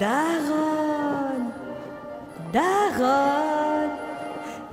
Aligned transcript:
Daron 0.00 1.52
Daron 2.54 3.90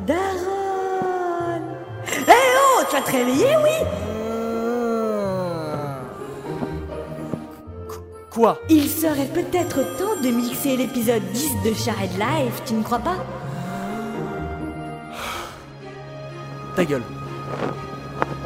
Daron. 0.07 1.61
Eh 2.07 2.31
oh, 2.31 2.83
tu 2.89 2.95
vas 2.95 3.01
te 3.01 3.11
réveiller, 3.11 3.55
oui. 3.61 3.77
Quoi? 8.29 8.57
Il 8.69 8.89
serait 8.89 9.25
peut-être 9.25 9.97
temps 9.97 10.15
de 10.23 10.29
mixer 10.29 10.77
l'épisode 10.77 11.23
10 11.33 11.49
de 11.65 11.73
Shared 11.73 12.13
Life, 12.13 12.61
tu 12.65 12.75
ne 12.75 12.83
crois 12.83 12.99
pas? 12.99 13.17
Ta 16.77 16.85
gueule. 16.85 17.03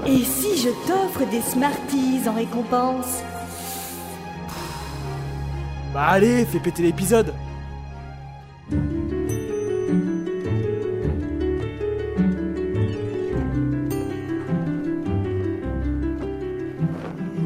Et 0.07 0.23
si 0.23 0.57
je 0.57 0.69
t'offre 0.87 1.29
des 1.29 1.41
Smarties 1.41 2.27
en 2.27 2.33
récompense? 2.33 3.21
Bah 6.01 6.13
allez, 6.13 6.45
fais 6.45 6.59
péter 6.59 6.81
l'épisode. 6.81 7.31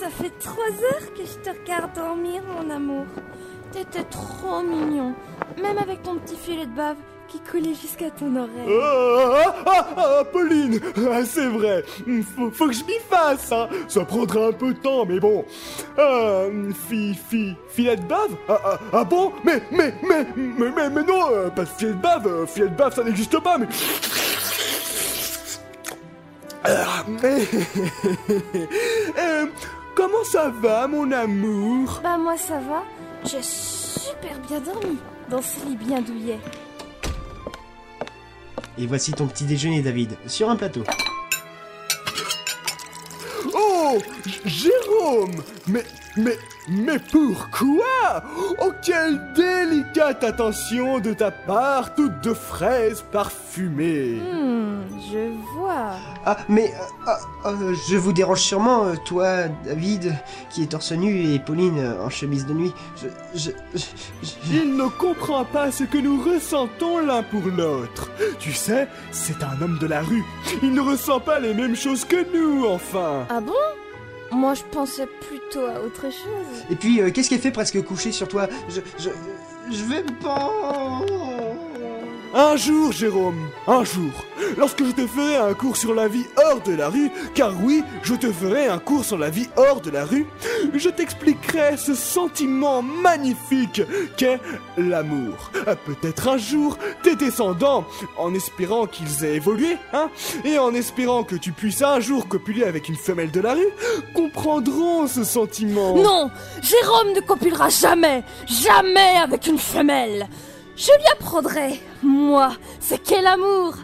ça 0.00 0.08
fait 0.10 0.30
trois 0.38 0.70
heures 0.70 1.12
que 1.14 1.24
je 1.24 1.38
te 1.38 1.50
regarde 1.50 1.94
dormir, 1.94 2.42
mon 2.56 2.70
amour. 2.70 3.06
T'étais 3.72 4.04
trop 4.04 4.62
mignon, 4.62 5.14
même 5.60 5.78
avec 5.78 6.02
ton 6.02 6.16
petit 6.16 6.36
filet 6.36 6.66
de 6.66 6.74
bave 6.74 6.96
qui 7.34 7.40
coulait 7.50 7.74
jusqu'à 7.74 8.10
ton 8.10 8.36
oreille. 8.36 8.78
ah, 8.80 9.54
ah, 9.66 9.86
ah, 9.96 10.24
Pauline 10.32 10.78
ah, 11.10 11.24
C'est 11.24 11.48
vrai, 11.48 11.84
faut, 12.36 12.50
faut 12.52 12.66
que 12.68 12.72
je 12.72 12.84
m'y 12.84 12.98
fasse, 13.10 13.50
hein. 13.50 13.68
Ça 13.88 14.04
prendra 14.04 14.46
un 14.48 14.52
peu 14.52 14.72
de 14.72 14.78
temps, 14.78 15.04
mais 15.04 15.18
bon. 15.18 15.44
Ah, 15.98 16.44
fi, 16.88 17.14
fi, 17.28 17.54
filet 17.70 17.96
de 17.96 18.02
bave? 18.02 18.30
Ah, 18.48 18.60
ah, 18.64 18.78
ah 18.92 19.04
bon? 19.04 19.32
Mais, 19.42 19.60
mais, 19.72 19.92
mais, 20.08 20.26
mais, 20.36 20.70
mais, 20.76 20.90
mais 20.90 21.02
non, 21.02 21.22
euh, 21.32 21.50
pas 21.50 21.62
de 21.62 21.68
filet 21.68 21.90
de 21.92 21.96
bave, 22.00 22.26
euh, 22.26 22.46
filet 22.46 22.68
de 22.68 22.76
bave 22.76 22.94
ça 22.94 23.02
n'existe 23.02 23.38
pas, 23.40 23.58
mais... 23.58 23.66
Mais- 27.08 27.46
Euh, 29.18 29.46
comment 29.94 30.24
ça 30.24 30.50
va, 30.62 30.86
mon 30.86 31.10
amour? 31.12 32.00
Bah 32.02 32.16
moi 32.18 32.36
ça 32.36 32.54
va, 32.58 32.82
j'ai 33.24 33.42
super 33.42 34.38
bien 34.48 34.60
dormi 34.60 34.98
dans 35.28 35.42
ce 35.42 35.64
lit 35.66 35.76
bien 35.76 36.00
douillet. 36.00 36.38
Et 38.76 38.86
voici 38.86 39.12
ton 39.12 39.26
petit 39.26 39.44
déjeuner, 39.44 39.82
David, 39.82 40.16
sur 40.26 40.50
un 40.50 40.56
plateau. 40.56 40.82
Oh 43.54 43.73
J- 44.26 44.40
Jérôme 44.44 45.30
Mais, 45.66 45.84
mais, 46.16 46.36
mais 46.68 46.98
pourquoi? 47.12 48.22
Oh, 48.62 48.72
quelle 48.84 49.20
délicate 49.34 50.24
attention 50.24 50.98
de 51.00 51.12
ta 51.12 51.30
part, 51.30 51.94
toute 51.94 52.20
de 52.22 52.32
fraises 52.34 53.04
parfumées 53.12 54.20
Hmm, 54.20 54.82
je 55.12 55.30
vois. 55.54 55.92
Ah, 56.26 56.36
mais 56.48 56.66
euh, 56.72 56.84
ah, 57.06 57.18
euh, 57.46 57.74
je 57.88 57.96
vous 57.96 58.12
dérange 58.12 58.40
sûrement, 58.40 58.84
euh, 58.86 58.94
toi, 59.04 59.48
David, 59.64 60.14
qui 60.50 60.62
est 60.62 60.66
torse 60.66 60.92
nu, 60.92 61.32
et 61.34 61.38
Pauline 61.38 61.94
en 62.02 62.10
chemise 62.10 62.46
de 62.46 62.54
nuit. 62.54 62.72
Je, 63.00 63.08
je, 63.38 63.50
je- 63.74 63.84
je- 64.22 64.52
Il 64.52 64.76
ne 64.76 64.88
comprend 64.88 65.44
pas 65.44 65.70
ce 65.70 65.84
que 65.84 65.98
nous 65.98 66.22
ressentons 66.22 66.98
l'un 66.98 67.22
pour 67.22 67.42
l'autre. 67.46 68.10
Tu 68.38 68.52
sais, 68.52 68.88
c'est 69.12 69.42
un 69.42 69.60
homme 69.62 69.78
de 69.78 69.86
la 69.86 70.00
rue. 70.00 70.24
Il 70.62 70.72
ne 70.72 70.80
ressent 70.80 71.20
pas 71.20 71.38
les 71.40 71.54
mêmes 71.54 71.76
choses 71.76 72.04
que 72.04 72.16
nous, 72.36 72.66
enfin. 72.66 73.26
Ah 73.30 73.40
bon? 73.40 73.52
Moi 74.30 74.54
je 74.54 74.62
pensais 74.70 75.06
plutôt 75.06 75.66
à 75.66 75.80
autre 75.80 76.02
chose. 76.02 76.64
Et 76.70 76.74
puis, 76.74 77.00
euh, 77.00 77.10
qu'est-ce 77.10 77.32
est 77.34 77.38
fait 77.38 77.50
presque 77.50 77.82
couché 77.82 78.12
sur 78.12 78.28
toi? 78.28 78.48
Je, 78.68 78.80
je, 78.98 79.10
je 79.70 79.84
vais 79.84 80.02
pas. 80.22 81.02
Un 82.36 82.56
jour, 82.56 82.90
Jérôme, 82.90 83.48
un 83.68 83.84
jour, 83.84 84.10
lorsque 84.58 84.84
je 84.84 84.90
te 84.90 85.06
ferai 85.06 85.36
un 85.36 85.54
cours 85.54 85.76
sur 85.76 85.94
la 85.94 86.08
vie 86.08 86.26
hors 86.36 86.60
de 86.62 86.74
la 86.74 86.88
rue, 86.88 87.08
car 87.32 87.52
oui, 87.62 87.84
je 88.02 88.16
te 88.16 88.32
ferai 88.32 88.66
un 88.66 88.80
cours 88.80 89.04
sur 89.04 89.16
la 89.16 89.30
vie 89.30 89.48
hors 89.56 89.80
de 89.80 89.92
la 89.92 90.04
rue, 90.04 90.26
je 90.74 90.88
t'expliquerai 90.88 91.76
ce 91.76 91.94
sentiment 91.94 92.82
magnifique 92.82 93.82
qu'est 94.16 94.40
l'amour. 94.76 95.52
Peut-être 95.86 96.26
un 96.26 96.36
jour, 96.36 96.76
tes 97.04 97.14
descendants, 97.14 97.84
en 98.18 98.34
espérant 98.34 98.86
qu'ils 98.86 99.24
aient 99.24 99.36
évolué, 99.36 99.76
hein, 99.92 100.10
et 100.44 100.58
en 100.58 100.74
espérant 100.74 101.22
que 101.22 101.36
tu 101.36 101.52
puisses 101.52 101.82
un 101.82 102.00
jour 102.00 102.26
copuler 102.26 102.64
avec 102.64 102.88
une 102.88 102.96
femelle 102.96 103.30
de 103.30 103.40
la 103.40 103.54
rue, 103.54 103.68
comprendront 104.12 105.06
ce 105.06 105.22
sentiment. 105.22 105.94
Non 105.94 106.32
Jérôme 106.60 107.12
ne 107.14 107.20
copulera 107.20 107.68
jamais 107.68 108.24
Jamais 108.48 109.18
avec 109.22 109.46
une 109.46 109.58
femelle 109.58 110.26
Je 110.76 110.90
lui 110.90 111.06
apprendrai, 111.12 111.80
moi, 112.02 112.56
c'est 112.80 113.02
quel 113.02 113.26
amour 113.26 113.74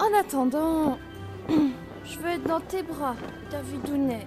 En 0.00 0.18
attendant, 0.18 0.98
je 1.48 2.18
veux 2.18 2.30
être 2.30 2.46
dans 2.48 2.60
tes 2.60 2.82
bras, 2.82 3.14
Davidounet. 3.50 4.26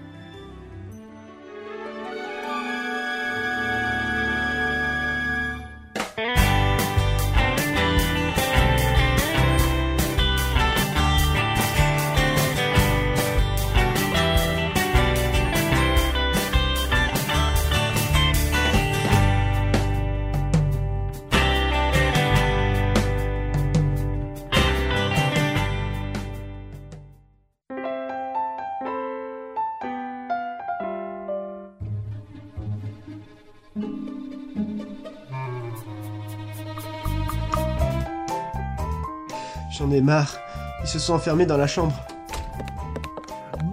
J'en 39.78 39.92
ai 39.92 40.02
marre. 40.02 40.38
Ils 40.84 40.88
se 40.88 41.00
sont 41.00 41.14
enfermés 41.14 41.46
dans 41.46 41.58
la 41.58 41.68
chambre. 41.68 41.94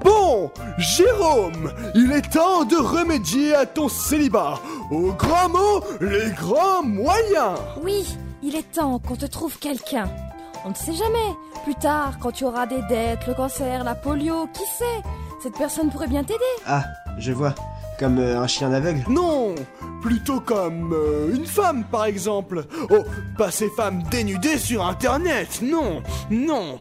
Bon, 0.04 0.50
Jérôme, 0.78 1.72
il 1.94 2.10
est 2.10 2.32
temps 2.32 2.64
de 2.64 2.76
remédier 2.76 3.54
à 3.54 3.66
ton 3.66 3.88
célibat. 3.88 4.54
Au 4.90 5.12
grand 5.12 5.48
mot, 5.48 5.84
les 6.00 6.30
grands 6.32 6.82
moyens. 6.82 7.58
Oui, 7.84 8.16
il 8.42 8.56
est 8.56 8.72
temps 8.72 8.98
qu'on 8.98 9.14
te 9.14 9.26
trouve 9.26 9.58
quelqu'un. 9.58 10.08
On 10.64 10.70
ne 10.70 10.74
sait 10.74 10.94
jamais. 10.94 11.18
Plus 11.62 11.76
tard, 11.76 12.18
quand 12.20 12.32
tu 12.32 12.44
auras 12.44 12.66
des 12.66 12.82
dettes, 12.88 13.26
le 13.28 13.34
cancer, 13.34 13.84
la 13.84 13.94
polio, 13.94 14.48
qui 14.52 14.64
sait? 14.76 15.08
Cette 15.40 15.56
personne 15.56 15.90
pourrait 15.90 16.08
bien 16.08 16.24
t'aider. 16.24 16.40
Ah, 16.66 16.84
je 17.18 17.32
vois. 17.32 17.54
Comme 18.02 18.18
euh, 18.18 18.40
un 18.40 18.48
chien 18.48 18.72
aveugle. 18.72 19.04
Non, 19.08 19.54
plutôt 20.00 20.40
comme 20.40 20.92
euh, 20.92 21.32
une 21.32 21.46
femme, 21.46 21.84
par 21.84 22.06
exemple. 22.06 22.64
Oh, 22.90 23.04
pas 23.38 23.52
ces 23.52 23.68
femmes 23.68 24.02
dénudées 24.10 24.58
sur 24.58 24.84
Internet. 24.84 25.60
Non, 25.62 26.02
non. 26.28 26.80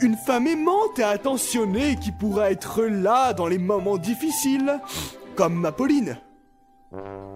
Une 0.00 0.16
femme 0.16 0.46
aimante 0.46 0.98
et 0.98 1.02
attentionnée 1.02 1.96
qui 1.96 2.10
pourra 2.10 2.50
être 2.50 2.84
là 2.84 3.34
dans 3.34 3.48
les 3.48 3.58
moments 3.58 3.98
difficiles. 3.98 4.80
Comme 5.36 5.56
ma 5.56 5.72
Pauline. 5.72 6.16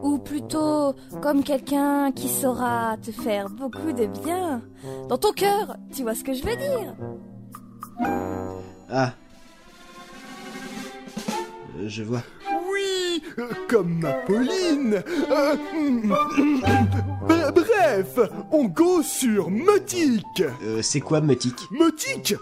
Ou 0.02 0.16
plutôt 0.16 0.94
comme 1.20 1.42
quelqu'un 1.42 2.12
qui 2.12 2.28
saura 2.28 2.96
te 2.96 3.10
faire 3.10 3.50
beaucoup 3.50 3.92
de 3.92 4.06
bien. 4.06 4.62
Dans 5.10 5.18
ton 5.18 5.32
cœur, 5.32 5.76
tu 5.94 6.04
vois 6.04 6.14
ce 6.14 6.24
que 6.24 6.32
je 6.32 6.42
veux 6.42 6.56
dire 6.56 6.94
Ah. 8.90 9.12
Euh, 11.78 11.86
Je 11.86 12.02
vois. 12.02 12.22
Comme 13.68 13.98
ma 14.00 14.12
Pauline. 14.12 15.02
Euh, 15.30 15.56
Bre- 17.28 17.52
Bref, 17.52 18.18
on 18.52 18.64
go 18.64 19.02
sur 19.02 19.50
Motique. 19.50 20.42
Euh, 20.64 20.80
c'est 20.82 21.00
quoi, 21.00 21.20
Metique 21.20 21.58
Motique? 21.70 22.34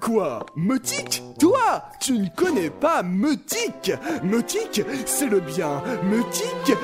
Quoi? 0.00 0.44
Motique? 0.56 1.22
Toi 1.38 1.84
Tu 2.00 2.12
ne 2.18 2.26
connais 2.36 2.70
pas 2.70 3.02
Motique? 3.02 3.92
Motique, 4.24 4.82
c'est 5.06 5.26
le 5.28 5.40
bien 5.40 5.82
Motique. 6.04 6.76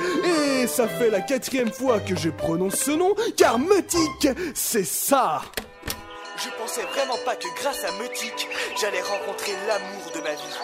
Et 0.62 0.66
ça 0.66 0.86
fait 0.86 1.10
la 1.10 1.20
quatrième 1.20 1.70
fois 1.72 1.98
que 2.00 2.14
je 2.16 2.30
prononce 2.30 2.76
ce 2.76 2.92
nom, 2.92 3.14
car 3.36 3.58
Motique, 3.58 4.28
c'est 4.54 4.84
ça 4.86 5.42
Je 6.38 6.50
pensais 6.50 6.82
vraiment 6.82 7.16
pas 7.24 7.34
que 7.34 7.48
grâce 7.60 7.84
à 7.84 7.92
Motique, 7.92 8.46
j'allais 8.78 9.00
rencontrer 9.00 9.54
l'amour 9.66 10.10
de 10.14 10.20
ma 10.20 10.32
vie. 10.32 10.56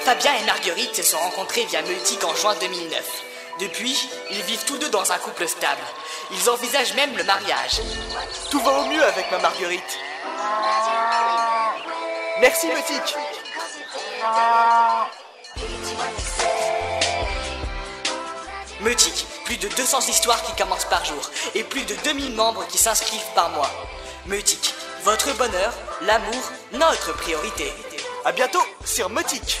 Fabien 0.00 0.34
et 0.34 0.44
Marguerite 0.44 0.96
se 0.96 1.02
sont 1.02 1.18
rencontrés 1.18 1.64
via 1.64 1.80
Multic 1.80 2.22
en 2.24 2.34
juin 2.34 2.54
2009. 2.60 3.24
Depuis, 3.60 4.10
ils 4.30 4.42
vivent 4.42 4.64
tous 4.66 4.76
deux 4.76 4.90
dans 4.90 5.12
un 5.12 5.18
couple 5.18 5.48
stable. 5.48 5.80
Ils 6.30 6.50
envisagent 6.50 6.94
même 6.94 7.16
le 7.16 7.24
mariage. 7.24 7.80
Tout 8.50 8.60
va 8.60 8.72
au 8.72 8.84
mieux 8.84 9.02
avec 9.02 9.30
ma 9.30 9.38
Marguerite. 9.38 9.98
Merci, 12.40 12.66
Mutique 12.66 13.16
Meutique, 18.80 19.26
plus 19.46 19.56
de 19.56 19.68
200 19.68 20.00
histoires 20.08 20.42
qui 20.42 20.52
commencent 20.60 20.84
par 20.84 21.04
jour 21.04 21.30
et 21.54 21.64
plus 21.64 21.84
de 21.84 21.94
2000 22.04 22.34
membres 22.34 22.66
qui 22.66 22.76
s'inscrivent 22.76 23.32
par 23.34 23.48
mois. 23.50 23.70
Meutique, 24.26 24.74
votre 25.04 25.36
bonheur, 25.36 25.74
l'amour, 26.00 26.50
notre 26.72 27.14
priorité. 27.14 27.64
À 28.24 28.32
bientôt 28.32 28.62
sur 28.82 29.10
Mutique 29.10 29.60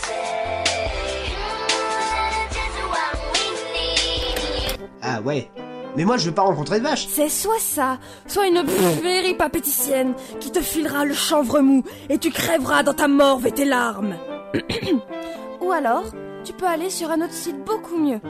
Ah 5.02 5.20
ouais. 5.20 5.50
Mais 5.96 6.06
moi, 6.06 6.16
je 6.16 6.24
veux 6.24 6.34
pas 6.34 6.42
rencontrer 6.42 6.78
de 6.78 6.84
vache. 6.84 7.06
C'est 7.10 7.28
soit 7.28 7.60
ça, 7.60 7.98
soit 8.26 8.46
une 8.46 8.64
prairie 8.64 9.34
papéticienne 9.34 10.14
qui 10.40 10.50
te 10.50 10.62
filera 10.62 11.04
le 11.04 11.12
chanvre 11.12 11.60
mou 11.60 11.84
et 12.08 12.16
tu 12.16 12.30
crèveras 12.30 12.82
dans 12.84 12.94
ta 12.94 13.06
morve 13.06 13.46
et 13.46 13.52
tes 13.52 13.66
larmes. 13.66 14.16
Ou 15.60 15.72
alors, 15.72 16.06
tu 16.42 16.54
peux 16.54 16.66
aller 16.66 16.88
sur 16.88 17.10
un 17.10 17.20
autre 17.20 17.34
site 17.34 17.62
beaucoup 17.66 17.98
mieux. 17.98 18.20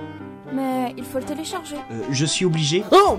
Mais 0.54 0.94
il 0.96 1.04
faut 1.04 1.18
le 1.18 1.24
télécharger. 1.24 1.76
Euh, 1.90 2.02
je 2.10 2.24
suis 2.24 2.44
obligé. 2.44 2.84
Oh, 2.92 3.18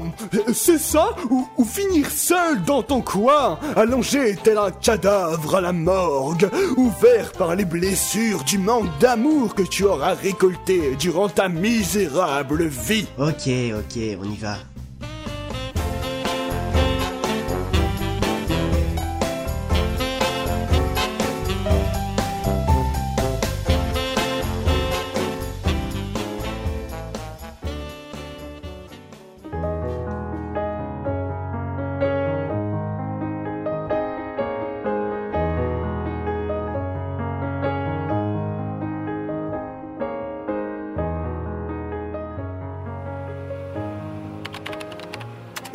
c'est 0.54 0.78
ça 0.78 1.10
ou, 1.30 1.48
ou 1.58 1.66
finir 1.66 2.10
seul 2.10 2.64
dans 2.64 2.82
ton 2.82 3.02
coin, 3.02 3.60
allongé 3.76 4.36
tel 4.42 4.58
un 4.58 4.72
cadavre 4.72 5.56
à 5.56 5.62
la 5.62 5.74
morgue, 5.74 6.50
ouvert 6.78 7.32
par 7.34 7.56
les 7.56 7.66
blessures 7.66 8.44
du 8.44 8.58
manque 8.58 8.98
d'amour 9.00 9.54
que 9.56 9.64
tu 9.64 9.84
auras 9.84 10.14
récolté 10.14 10.96
durant 10.98 11.30
ta 11.30 11.50
misérable 11.50 12.66
vie. 12.66 13.08
Ok, 13.18 13.50
ok, 13.78 14.00
on 14.22 14.32
y 14.32 14.38
va. 14.38 14.58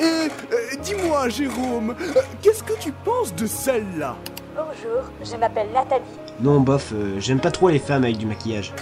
Et 0.01 0.03
euh, 0.03 0.29
dis-moi, 0.83 1.29
Jérôme, 1.29 1.95
euh, 2.01 2.21
qu'est-ce 2.41 2.63
que 2.63 2.73
tu 2.81 2.91
penses 2.91 3.35
de 3.35 3.47
celle-là? 3.47 4.17
Bonjour, 4.57 5.03
je 5.23 5.37
m'appelle 5.37 5.69
Nathalie. 5.75 6.05
Non, 6.41 6.61
bof, 6.61 6.93
euh, 6.95 7.21
j'aime 7.21 7.39
pas 7.39 7.51
trop 7.51 7.69
les 7.69 7.79
femmes 7.79 8.05
avec 8.05 8.17
du 8.17 8.25
maquillage. 8.25 8.73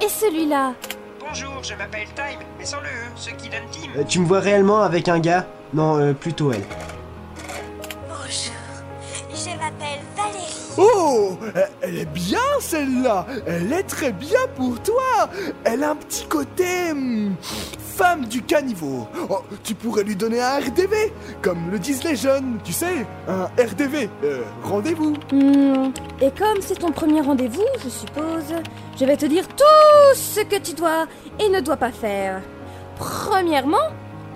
Et 0.00 0.08
celui-là? 0.08 0.72
Bonjour, 1.20 1.62
je 1.62 1.74
m'appelle 1.74 2.08
Time, 2.14 2.40
mais 2.58 2.64
sans 2.64 2.80
le 2.80 2.86
E, 2.86 3.12
ce 3.16 3.30
qui 3.30 3.50
donne 3.50 3.60
Tim. 3.70 4.00
Euh, 4.00 4.04
tu 4.08 4.20
me 4.20 4.26
vois 4.26 4.40
réellement 4.40 4.80
avec 4.80 5.08
un 5.08 5.20
gars? 5.20 5.44
Non, 5.74 5.98
euh, 5.98 6.14
plutôt 6.14 6.50
elle. 6.50 6.64
M'appelle 9.78 10.00
Valérie. 10.16 10.60
Oh 10.76 11.38
Elle 11.82 11.98
est 11.98 12.04
bien 12.12 12.38
celle-là 12.60 13.26
Elle 13.46 13.72
est 13.72 13.84
très 13.84 14.10
bien 14.12 14.40
pour 14.56 14.80
toi 14.82 15.28
Elle 15.64 15.84
a 15.84 15.90
un 15.90 15.96
petit 15.96 16.26
côté... 16.26 16.90
hum, 16.90 17.34
femme 17.78 18.24
du 18.26 18.42
caniveau 18.42 19.06
Oh, 19.30 19.42
Tu 19.62 19.74
pourrais 19.74 20.02
lui 20.02 20.16
donner 20.16 20.40
un 20.42 20.58
RDV, 20.58 21.12
comme 21.42 21.70
le 21.70 21.78
disent 21.78 22.02
les 22.02 22.16
jeunes, 22.16 22.58
tu 22.64 22.72
sais 22.72 23.06
Un 23.28 23.44
RDV, 23.62 24.10
euh, 24.24 24.42
rendez-vous 24.64 25.12
Hmm, 25.30 25.92
Et 26.20 26.32
comme 26.32 26.60
c'est 26.60 26.78
ton 26.80 26.90
premier 26.90 27.20
rendez-vous, 27.20 27.62
je 27.84 27.88
suppose, 27.88 28.52
je 28.98 29.04
vais 29.04 29.16
te 29.16 29.26
dire 29.26 29.46
tout 29.46 30.14
ce 30.16 30.40
que 30.40 30.56
tu 30.58 30.72
dois 30.74 31.06
et 31.38 31.48
ne 31.48 31.60
dois 31.60 31.76
pas 31.76 31.92
faire. 31.92 32.40
Premièrement, 32.98 33.90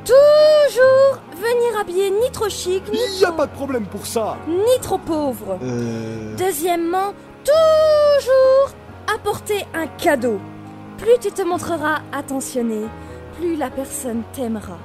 toujours 0.08 1.20
venir 1.32 1.78
habillé 1.78 2.10
ni 2.10 2.30
trop 2.32 2.48
chic, 2.48 2.82
ni, 2.90 2.98
Il 3.14 3.18
n'y 3.18 3.24
a 3.24 3.32
pas 3.32 3.46
de 3.46 3.52
problème 3.52 3.86
pour 3.86 4.06
ça 4.06 4.36
ni 4.48 4.80
trop 4.80 4.98
pauvre. 4.98 5.58
Euh... 5.62 6.34
Deuxièmement, 6.36 7.12
toujours 7.44 8.74
apporter 9.14 9.66
un 9.74 9.86
cadeau. 9.86 10.40
Plus 10.96 11.18
tu 11.20 11.30
te 11.30 11.42
montreras 11.42 12.00
attentionné, 12.12 12.86
plus 13.38 13.56
la 13.56 13.70
personne 13.70 14.22
t'aimera. 14.32 14.78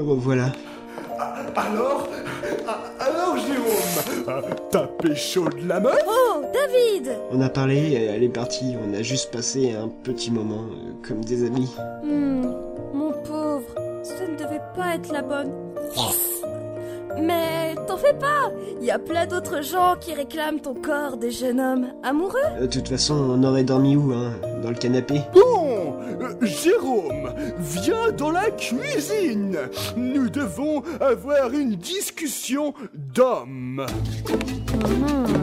Me 0.00 0.10
revoilà. 0.12 0.46
Alors 1.56 2.08
ah, 2.66 2.78
Alors 3.00 3.36
Jérôme 3.36 4.24
ah, 4.28 4.40
T'as 4.70 4.86
pécho 4.86 5.46
de 5.48 5.68
la 5.68 5.78
meuf? 5.80 5.98
Oh, 6.08 6.42
David 6.54 7.18
On 7.30 7.40
a 7.42 7.50
parlé, 7.50 7.92
elle 7.94 8.22
est 8.22 8.28
partie, 8.30 8.76
on 8.82 8.94
a 8.94 9.02
juste 9.02 9.30
passé 9.30 9.74
un 9.74 9.88
petit 9.88 10.30
moment, 10.30 10.64
euh, 10.70 10.92
comme 11.06 11.22
des 11.22 11.44
amis. 11.44 11.70
Hmm, 12.02 12.46
mon 12.94 13.12
pauvre, 13.12 13.74
ce 14.02 14.22
ne 14.22 14.38
devait 14.38 14.62
pas 14.74 14.94
être 14.94 15.12
la 15.12 15.22
bonne. 15.22 15.52
Mais 17.18 17.74
t'en 17.86 17.96
fais 17.98 18.14
pas 18.14 18.50
Il 18.80 18.86
y 18.86 18.90
a 18.90 18.98
plein 18.98 19.26
d'autres 19.26 19.62
gens 19.62 19.96
qui 20.00 20.14
réclament 20.14 20.60
ton 20.60 20.74
corps 20.74 21.18
des 21.18 21.30
jeunes 21.30 21.60
hommes 21.60 21.86
amoureux. 22.02 22.38
Euh, 22.56 22.62
De 22.62 22.66
toute 22.66 22.88
façon, 22.88 23.14
on 23.14 23.42
aurait 23.44 23.64
dormi 23.64 23.96
où, 23.96 24.12
hein 24.12 24.32
Dans 24.62 24.70
le 24.70 24.76
canapé? 24.76 25.20
Jérôme, 26.42 27.34
viens 27.58 28.12
dans 28.12 28.30
la 28.30 28.50
cuisine. 28.50 29.58
Nous 29.96 30.28
devons 30.28 30.82
avoir 31.00 31.52
une 31.52 31.76
discussion 31.76 32.74
d'hommes. 32.94 33.86
Mhm. 34.74 35.40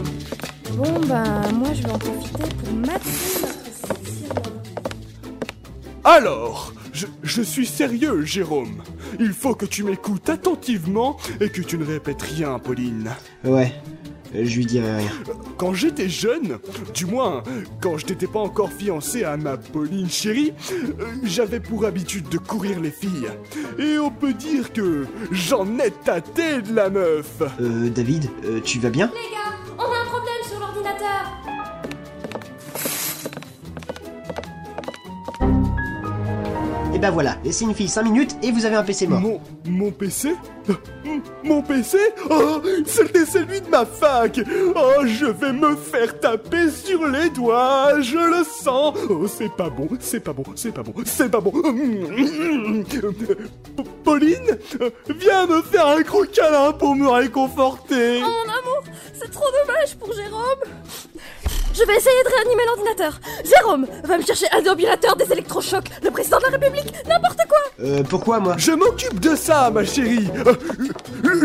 Bon 0.78 1.00
ben, 1.08 1.52
moi 1.54 1.70
je 1.74 1.84
vais 1.84 1.92
en 1.92 1.98
profiter 1.98 2.44
pour 2.44 3.02
sirop. 3.04 3.48
Alors, 6.04 6.74
je, 6.94 7.06
je 7.22 7.42
suis 7.42 7.66
sérieux, 7.66 8.24
Jérôme. 8.24 8.82
Il 9.20 9.34
faut 9.34 9.56
que 9.56 9.66
tu 9.66 9.84
m'écoutes 9.84 10.30
attentivement 10.30 11.18
et 11.42 11.50
que 11.50 11.62
tu 11.62 11.78
ne 11.78 11.86
répètes 11.86 12.22
rien, 12.22 12.60
Pauline. 12.60 13.12
Ouais, 13.44 13.74
je 14.34 14.58
lui 14.58 14.66
dirai 14.66 14.98
rien. 14.98 15.12
Quand 15.58 15.74
j'étais 15.74 16.10
jeune, 16.10 16.60
du 16.94 17.06
moins 17.06 17.44
quand 17.82 17.98
je 17.98 18.06
n'étais 18.08 18.28
pas 18.28 18.40
encore 18.40 18.72
fiancé 18.72 19.24
à 19.24 19.38
ma 19.38 19.58
Pauline 19.58 20.10
chérie, 20.10 20.54
euh, 20.72 21.06
j'avais 21.24 21.60
pour 21.60 21.86
habitude 21.86 22.30
de 22.30 22.38
courir 22.38 22.80
les 22.80 22.92
filles. 22.92 23.28
Et 23.80 23.98
on 23.98 24.12
peut 24.12 24.34
dire 24.34 24.74
que 24.74 25.06
j'en 25.32 25.80
ai 25.80 25.92
tâté 25.92 26.62
de 26.62 26.74
la 26.74 26.90
meuf. 26.90 27.42
Euh, 27.62 27.90
David, 27.90 28.30
euh, 28.46 28.60
tu 28.62 28.80
vas 28.80 28.90
bien? 28.90 29.08
Les 29.08 29.36
gars, 29.36 29.47
Et 36.98 37.00
ben 37.00 37.12
voilà, 37.12 37.38
laissez 37.44 37.64
une 37.64 37.76
fille 37.76 37.88
5 37.90 38.02
minutes 38.06 38.36
et 38.42 38.52
vous 38.52 38.66
avez 38.66 38.76
un 38.76 38.82
PC 38.82 39.06
mort. 39.06 39.22
Mon, 39.22 39.40
mon 39.68 39.92
PC 39.92 40.34
Mon 41.44 41.62
PC 41.62 42.00
Oh, 42.28 42.60
c'était 42.88 43.24
celui 43.24 43.62
de 43.62 43.70
ma 43.70 43.86
fac. 43.86 44.40
Oh, 44.76 45.06
je 45.06 45.28
vais 45.28 45.54
me 45.54 45.76
faire 45.76 46.20
taper 46.20 46.72
sur 46.72 47.06
les 47.06 47.30
doigts, 47.30 48.02
je 48.02 48.18
le 48.18 48.44
sens. 48.44 48.98
Oh, 49.12 49.28
c'est 49.28 49.56
pas 49.56 49.70
bon, 49.70 49.88
c'est 50.00 50.22
pas 50.22 50.34
bon, 50.34 50.44
c'est 50.56 50.72
pas 50.72 50.82
bon, 50.82 50.94
c'est 51.06 51.30
pas 51.30 51.40
bon. 51.40 51.52
Pauline 54.04 54.58
Viens 55.20 55.46
me 55.46 55.62
faire 55.62 55.86
un 55.86 56.02
gros 56.02 56.26
câlin 56.26 56.72
pour 56.72 56.96
me 56.96 57.08
réconforter. 57.10 58.22
Oh 58.24 58.28
mon 58.28 58.54
amour, 58.54 58.84
c'est 59.14 59.30
trop 59.30 59.46
dommage 59.52 59.96
pour 59.98 60.12
Jérôme 60.14 60.64
Je 61.78 61.86
vais 61.86 61.96
essayer 61.98 62.24
de 62.24 62.30
réanimer 62.36 62.64
l'ordinateur 62.66 63.20
Jérôme, 63.46 63.86
va 64.04 64.18
me 64.18 64.24
chercher 64.24 64.48
un 64.52 64.62
déambulateur 64.62 65.16
des 65.16 65.32
électrochocs, 65.32 65.86
le 66.04 66.10
président 66.10 66.38
de 66.40 66.44
la 66.46 66.50
République, 66.58 66.92
n'importe 67.08 67.40
quoi 67.48 67.58
Euh, 67.82 68.04
pourquoi 68.04 68.40
moi 68.40 68.56
Je 68.58 68.72
m'occupe 68.72 69.20
de 69.20 69.36
ça, 69.36 69.70
ma 69.70 69.86
chérie 69.86 70.28
Euh, 70.46 70.56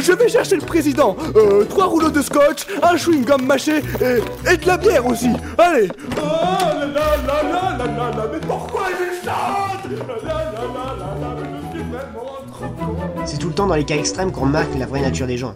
Je 0.01 0.13
vais 0.13 0.29
chercher 0.29 0.57
le 0.57 0.63
président 0.63 1.17
Euh, 1.37 1.65
Trois 1.65 1.87
rouleaux 1.87 2.11
de 2.11 2.23
scotch, 2.23 2.67
un 2.83 2.97
chewing-gum 2.97 3.43
mâché 3.43 3.79
et, 4.01 4.51
et 4.53 4.57
de 4.57 4.67
la 4.67 4.77
bière 4.79 5.05
aussi 5.07 5.29
Allez 5.59 5.89
Oh 6.17 6.21
là 6.23 6.87
là 6.87 7.17
là 7.27 7.43
là 7.43 7.77
là 7.79 7.87
là 7.87 8.11
là 8.17 8.27
Mais 8.33 8.41
pourquoi 8.41 8.83
il 8.91 9.29
chante 9.29 9.85
La 9.91 10.33
la 10.33 10.35
la 10.35 10.63
la 10.63 10.95
la 10.97 11.21
la 11.21 11.35
Mais 11.37 11.49
je 11.73 11.79
suis 11.79 11.89
vraiment 11.91 12.41
trop 12.51 12.69
con 12.69 13.27
C'est 13.27 13.39
tout 13.39 13.49
le 13.49 13.55
temps 13.55 13.67
dans 13.67 13.75
les 13.75 13.85
cas 13.85 13.97
extrêmes 13.97 14.33
qu'on 14.33 14.43
remarque 14.43 14.75
la 14.79 14.87
vraie 14.87 15.01
nature 15.03 15.27
des 15.27 15.37
gens. 15.37 15.55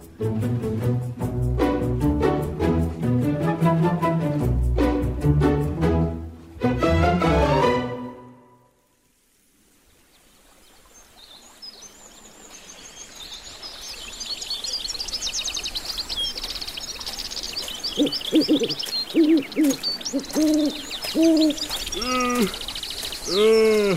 Euh, 23.29 23.91
euh, 23.91 23.95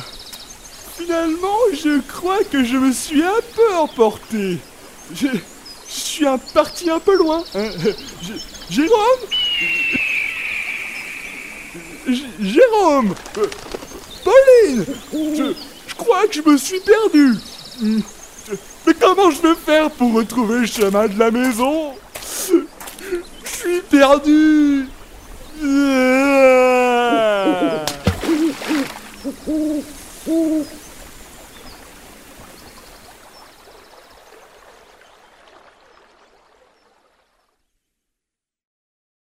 finalement, 0.97 1.59
je 1.73 2.01
crois 2.01 2.43
que 2.45 2.65
je 2.65 2.77
me 2.77 2.93
suis 2.93 3.23
un 3.23 3.41
peu 3.55 3.75
emporté. 3.77 4.59
Je, 5.15 5.27
suis 5.89 6.25
parti 6.55 6.89
un 6.89 7.01
peu 7.01 7.17
loin. 7.17 7.43
hein. 7.55 7.69
Jérôme 8.71 9.21
Jérôme 12.41 13.15
Euh, 13.39 13.47
Pauline 14.25 14.85
je, 15.89 15.95
crois 15.97 16.27
que 16.29 16.35
je 16.35 16.43
me 16.43 16.57
suis 16.57 16.81
perdu. 16.81 17.35
Hmm. 17.81 18.01
Mais 18.87 18.95
comment 18.95 19.31
je 19.31 19.43
vais 19.43 19.55
faire 19.55 19.91
pour 19.91 20.13
retrouver 20.15 20.61
le 20.61 20.67
chemin 20.67 21.09
de 21.09 21.19
la 21.19 21.31
maison? 21.31 21.95
Je 22.49 22.65
suis 23.45 23.81
perdu. 23.91 24.87
Ah. 25.63 26.20
Ooh, 29.51 29.85
ooh. 30.29 30.80